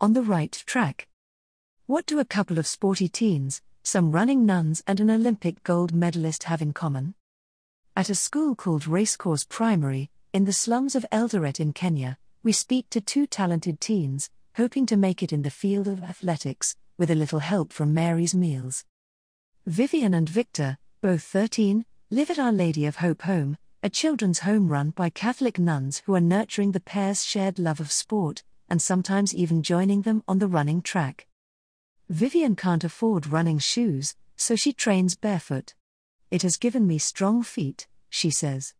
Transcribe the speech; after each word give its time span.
on 0.00 0.12
the 0.12 0.22
right 0.22 0.52
track. 0.66 1.08
What 1.86 2.04
do 2.04 2.18
a 2.18 2.24
couple 2.24 2.58
of 2.58 2.66
sporty 2.66 3.08
teens, 3.08 3.62
some 3.82 4.12
running 4.12 4.44
nuns, 4.44 4.82
and 4.86 5.00
an 5.00 5.10
Olympic 5.10 5.62
gold 5.62 5.94
medalist 5.94 6.44
have 6.44 6.60
in 6.60 6.72
common? 6.72 7.14
At 7.96 8.10
a 8.10 8.14
school 8.14 8.54
called 8.54 8.86
Racecourse 8.86 9.44
Primary, 9.44 10.10
in 10.34 10.44
the 10.44 10.52
slums 10.52 10.94
of 10.94 11.06
Eldoret 11.10 11.60
in 11.60 11.72
Kenya, 11.72 12.18
we 12.42 12.52
speak 12.52 12.90
to 12.90 13.00
two 13.00 13.26
talented 13.26 13.80
teens, 13.80 14.28
hoping 14.56 14.84
to 14.86 14.96
make 14.98 15.22
it 15.22 15.32
in 15.32 15.42
the 15.42 15.50
field 15.50 15.88
of 15.88 16.02
athletics, 16.02 16.76
with 16.98 17.10
a 17.10 17.14
little 17.14 17.38
help 17.38 17.72
from 17.72 17.94
Mary's 17.94 18.34
Meals. 18.34 18.84
Vivian 19.64 20.12
and 20.12 20.28
Victor, 20.28 20.76
both 21.00 21.22
13, 21.22 21.86
live 22.10 22.30
at 22.30 22.38
Our 22.38 22.52
Lady 22.52 22.84
of 22.84 22.96
Hope 22.96 23.22
Home, 23.22 23.56
a 23.82 23.88
children's 23.88 24.40
home 24.40 24.68
run 24.68 24.90
by 24.90 25.08
Catholic 25.08 25.58
nuns 25.58 26.02
who 26.04 26.14
are 26.14 26.20
nurturing 26.20 26.72
the 26.72 26.80
pair's 26.80 27.24
shared 27.24 27.58
love 27.58 27.80
of 27.80 27.90
sport, 27.90 28.42
and 28.68 28.80
sometimes 28.80 29.34
even 29.34 29.62
joining 29.62 30.02
them 30.02 30.22
on 30.26 30.38
the 30.38 30.48
running 30.48 30.82
track. 30.82 31.26
Vivian 32.08 32.56
can't 32.56 32.84
afford 32.84 33.26
running 33.26 33.58
shoes, 33.58 34.14
so 34.36 34.54
she 34.54 34.72
trains 34.72 35.16
barefoot. 35.16 35.74
It 36.30 36.42
has 36.42 36.56
given 36.56 36.86
me 36.86 36.98
strong 36.98 37.42
feet, 37.42 37.86
she 38.08 38.30
says. 38.30 38.74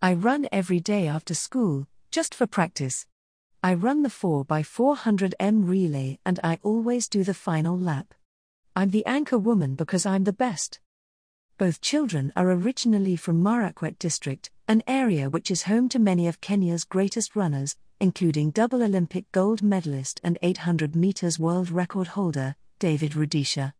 I 0.00 0.14
run 0.14 0.46
every 0.52 0.80
day 0.80 1.08
after 1.08 1.34
school, 1.34 1.88
just 2.10 2.34
for 2.34 2.46
practice. 2.46 3.06
I 3.62 3.74
run 3.74 4.02
the 4.02 4.08
4x400 4.08 5.34
m 5.40 5.66
relay 5.66 6.18
and 6.24 6.38
I 6.44 6.60
always 6.62 7.08
do 7.08 7.24
the 7.24 7.34
final 7.34 7.76
lap. 7.76 8.14
I'm 8.76 8.90
the 8.90 9.04
anchor 9.06 9.38
woman 9.38 9.74
because 9.74 10.06
I'm 10.06 10.22
the 10.22 10.32
best. 10.32 10.78
Both 11.56 11.80
children 11.80 12.32
are 12.36 12.48
originally 12.48 13.16
from 13.16 13.42
Marakwet 13.42 13.98
district, 13.98 14.50
an 14.68 14.84
area 14.86 15.28
which 15.28 15.50
is 15.50 15.64
home 15.64 15.88
to 15.88 15.98
many 15.98 16.28
of 16.28 16.40
Kenya's 16.40 16.84
greatest 16.84 17.34
runners, 17.34 17.76
including 18.00 18.50
double 18.50 18.82
Olympic 18.82 19.30
gold 19.32 19.62
medalist 19.62 20.20
and 20.22 20.38
800 20.42 20.94
meters 20.94 21.38
world 21.38 21.70
record 21.70 22.08
holder, 22.08 22.56
David 22.78 23.12
Rudisha. 23.12 23.72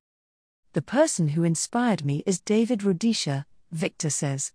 The 0.73 0.83
person 0.83 1.29
who 1.29 1.45
inspired 1.45 2.05
me 2.05 2.23
is 2.27 2.41
David 2.41 2.81
Rudisha, 2.81 3.47
Victor 3.71 4.11
says. 4.11 4.53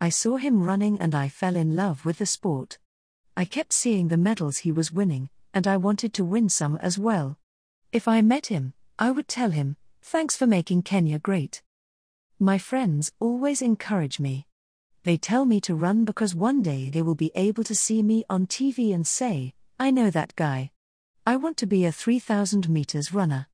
I 0.00 0.08
saw 0.08 0.36
him 0.36 0.62
running 0.62 1.00
and 1.00 1.14
I 1.14 1.28
fell 1.28 1.56
in 1.56 1.76
love 1.76 2.04
with 2.04 2.18
the 2.18 2.26
sport. 2.26 2.78
I 3.36 3.44
kept 3.44 3.72
seeing 3.72 4.08
the 4.08 4.16
medals 4.16 4.58
he 4.58 4.72
was 4.72 4.92
winning, 4.92 5.30
and 5.52 5.66
I 5.66 5.76
wanted 5.76 6.14
to 6.14 6.24
win 6.24 6.48
some 6.48 6.76
as 6.78 6.98
well. 6.98 7.38
If 7.92 8.06
I 8.08 8.22
met 8.22 8.46
him, 8.46 8.74
I 8.98 9.10
would 9.10 9.28
tell 9.28 9.50
him, 9.50 9.76
Thanks 10.02 10.36
for 10.36 10.46
making 10.46 10.82
Kenya 10.82 11.18
great. 11.18 11.62
My 12.38 12.56
friends 12.56 13.12
always 13.20 13.60
encourage 13.60 14.18
me. 14.18 14.46
They 15.02 15.16
tell 15.16 15.46
me 15.46 15.60
to 15.62 15.74
run 15.74 16.04
because 16.04 16.34
one 16.34 16.60
day 16.60 16.90
they 16.90 17.00
will 17.00 17.14
be 17.14 17.32
able 17.34 17.64
to 17.64 17.74
see 17.74 18.02
me 18.02 18.24
on 18.28 18.46
TV 18.46 18.94
and 18.94 19.06
say, 19.06 19.54
I 19.78 19.90
know 19.90 20.10
that 20.10 20.36
guy. 20.36 20.72
I 21.26 21.36
want 21.36 21.56
to 21.58 21.66
be 21.66 21.86
a 21.86 21.92
3000 21.92 22.68
meters 22.68 23.14
runner. 23.14 23.46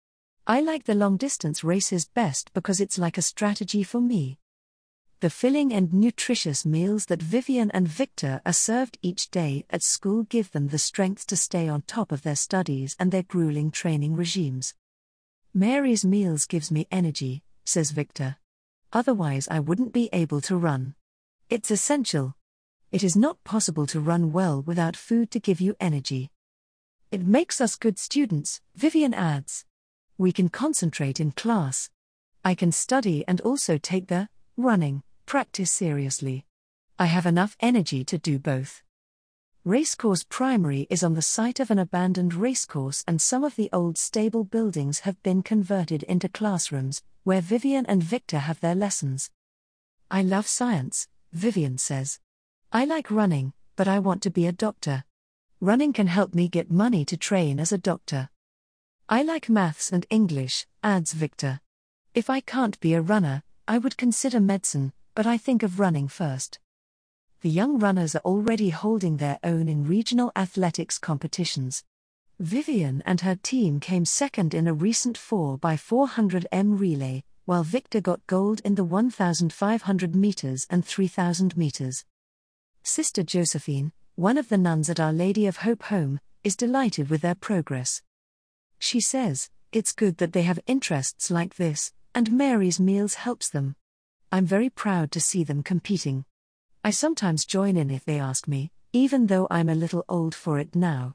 I 0.44 0.60
like 0.60 0.84
the 0.84 0.94
long 0.94 1.16
distance 1.16 1.62
races 1.62 2.04
best 2.04 2.52
because 2.52 2.80
it's 2.80 2.98
like 2.98 3.16
a 3.16 3.22
strategy 3.22 3.84
for 3.84 4.00
me. 4.00 4.38
The 5.20 5.30
filling 5.30 5.72
and 5.72 5.92
nutritious 5.92 6.66
meals 6.66 7.06
that 7.06 7.22
Vivian 7.22 7.70
and 7.70 7.86
Victor 7.86 8.42
are 8.44 8.52
served 8.52 8.98
each 9.00 9.30
day 9.30 9.64
at 9.70 9.82
school 9.82 10.24
give 10.24 10.50
them 10.50 10.68
the 10.68 10.78
strength 10.78 11.26
to 11.28 11.36
stay 11.36 11.68
on 11.68 11.82
top 11.82 12.10
of 12.10 12.22
their 12.22 12.36
studies 12.36 12.96
and 12.98 13.12
their 13.12 13.22
grueling 13.22 13.70
training 13.70 14.16
regimes. 14.16 14.74
Mary's 15.54 16.04
meals 16.04 16.44
gives 16.44 16.70
me 16.70 16.88
energy, 16.90 17.42
says 17.64 17.92
Victor. 17.92 18.36
Otherwise, 18.92 19.48
I 19.48 19.60
wouldn't 19.60 19.92
be 19.92 20.10
able 20.12 20.40
to 20.42 20.56
run. 20.56 20.94
It's 21.48 21.70
essential. 21.70 22.34
It 22.90 23.04
is 23.04 23.14
not 23.14 23.44
possible 23.44 23.86
to 23.88 24.00
run 24.00 24.32
well 24.32 24.62
without 24.62 24.96
food 24.96 25.30
to 25.30 25.38
give 25.38 25.60
you 25.60 25.76
energy. 25.78 26.32
It 27.12 27.24
makes 27.24 27.60
us 27.60 27.76
good 27.76 28.00
students, 28.00 28.60
Vivian 28.74 29.14
adds. 29.14 29.64
We 30.18 30.32
can 30.32 30.48
concentrate 30.48 31.20
in 31.20 31.30
class. 31.30 31.88
I 32.44 32.56
can 32.56 32.72
study 32.72 33.24
and 33.28 33.40
also 33.42 33.78
take 33.78 34.08
the 34.08 34.28
running 34.56 35.04
practice 35.24 35.70
seriously. 35.70 36.46
I 36.98 37.06
have 37.06 37.26
enough 37.26 37.56
energy 37.60 38.02
to 38.02 38.18
do 38.18 38.40
both. 38.40 38.82
Racecourse 39.64 40.24
Primary 40.28 40.88
is 40.90 41.04
on 41.04 41.14
the 41.14 41.22
site 41.22 41.60
of 41.60 41.70
an 41.70 41.78
abandoned 41.78 42.34
racecourse, 42.34 43.04
and 43.06 43.22
some 43.22 43.44
of 43.44 43.54
the 43.54 43.70
old 43.72 43.98
stable 43.98 44.42
buildings 44.42 45.00
have 45.00 45.22
been 45.22 45.44
converted 45.44 46.02
into 46.04 46.28
classrooms, 46.28 47.04
where 47.22 47.40
Vivian 47.40 47.86
and 47.86 48.02
Victor 48.02 48.40
have 48.40 48.58
their 48.58 48.74
lessons. 48.74 49.30
I 50.10 50.22
love 50.22 50.48
science, 50.48 51.06
Vivian 51.36 51.76
says. 51.76 52.18
I 52.72 52.86
like 52.86 53.10
running, 53.10 53.52
but 53.76 53.86
I 53.86 53.98
want 53.98 54.22
to 54.22 54.30
be 54.30 54.46
a 54.46 54.52
doctor. 54.52 55.04
Running 55.60 55.92
can 55.92 56.06
help 56.06 56.34
me 56.34 56.48
get 56.48 56.70
money 56.70 57.04
to 57.04 57.16
train 57.18 57.60
as 57.60 57.72
a 57.72 57.78
doctor. 57.78 58.30
I 59.06 59.22
like 59.22 59.50
maths 59.50 59.92
and 59.92 60.06
English, 60.08 60.66
adds 60.82 61.12
Victor. 61.12 61.60
If 62.14 62.30
I 62.30 62.40
can't 62.40 62.80
be 62.80 62.94
a 62.94 63.02
runner, 63.02 63.42
I 63.68 63.76
would 63.76 63.98
consider 63.98 64.40
medicine, 64.40 64.94
but 65.14 65.26
I 65.26 65.36
think 65.36 65.62
of 65.62 65.78
running 65.78 66.08
first. 66.08 66.58
The 67.42 67.50
young 67.50 67.78
runners 67.78 68.16
are 68.16 68.24
already 68.24 68.70
holding 68.70 69.18
their 69.18 69.38
own 69.44 69.68
in 69.68 69.86
regional 69.86 70.32
athletics 70.34 70.96
competitions. 70.98 71.84
Vivian 72.40 73.02
and 73.04 73.20
her 73.20 73.36
team 73.36 73.78
came 73.78 74.06
second 74.06 74.54
in 74.54 74.66
a 74.66 74.72
recent 74.72 75.18
4x400 75.18 76.46
m 76.50 76.78
relay, 76.78 77.24
while 77.46 77.62
Victor 77.62 78.00
got 78.00 78.26
gold 78.26 78.60
in 78.64 78.74
the 78.74 78.84
1,500 78.84 80.16
meters 80.16 80.66
and 80.68 80.84
3,000 80.84 81.56
meters. 81.56 82.04
Sister 82.82 83.22
Josephine, 83.22 83.92
one 84.16 84.36
of 84.36 84.48
the 84.48 84.58
nuns 84.58 84.90
at 84.90 84.98
Our 84.98 85.12
Lady 85.12 85.46
of 85.46 85.58
Hope 85.58 85.84
Home, 85.84 86.18
is 86.42 86.56
delighted 86.56 87.08
with 87.08 87.22
their 87.22 87.36
progress. 87.36 88.02
She 88.80 89.00
says, 89.00 89.48
It's 89.70 89.92
good 89.92 90.18
that 90.18 90.32
they 90.32 90.42
have 90.42 90.58
interests 90.66 91.30
like 91.30 91.54
this, 91.54 91.92
and 92.16 92.32
Mary's 92.32 92.80
Meals 92.80 93.14
helps 93.14 93.48
them. 93.48 93.76
I'm 94.32 94.44
very 94.44 94.68
proud 94.68 95.12
to 95.12 95.20
see 95.20 95.44
them 95.44 95.62
competing. 95.62 96.24
I 96.82 96.90
sometimes 96.90 97.44
join 97.44 97.76
in 97.76 97.90
if 97.90 98.04
they 98.04 98.18
ask 98.18 98.48
me, 98.48 98.72
even 98.92 99.28
though 99.28 99.46
I'm 99.52 99.68
a 99.68 99.74
little 99.76 100.04
old 100.08 100.34
for 100.34 100.58
it 100.58 100.74
now. 100.74 101.14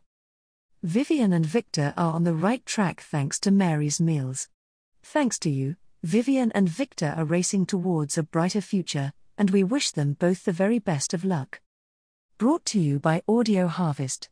Vivian 0.81 1.33
and 1.33 1.45
Victor 1.45 1.93
are 1.97 2.13
on 2.13 2.23
the 2.23 2.33
right 2.33 2.65
track 2.65 3.01
thanks 3.01 3.37
to 3.41 3.51
Mary's 3.51 3.99
Meals. 3.99 4.47
Thanks 5.03 5.37
to 5.39 5.49
you, 5.49 5.75
Vivian 6.03 6.51
and 6.53 6.67
Victor 6.67 7.13
are 7.15 7.25
racing 7.25 7.67
towards 7.67 8.17
a 8.17 8.23
brighter 8.23 8.61
future, 8.61 9.13
and 9.37 9.51
we 9.51 9.63
wish 9.63 9.91
them 9.91 10.13
both 10.13 10.45
the 10.45 10.51
very 10.51 10.79
best 10.79 11.13
of 11.13 11.23
luck. 11.23 11.61
Brought 12.39 12.65
to 12.65 12.79
you 12.79 12.99
by 12.99 13.21
Audio 13.27 13.67
Harvest. 13.67 14.27